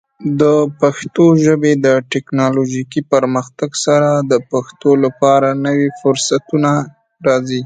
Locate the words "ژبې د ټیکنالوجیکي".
1.43-3.01